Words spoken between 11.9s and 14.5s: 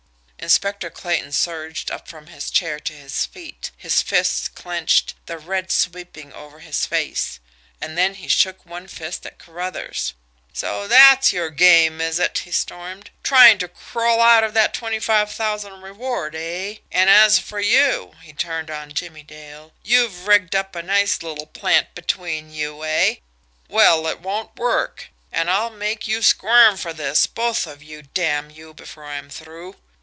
is it!" he stormed. "Trying to crawl out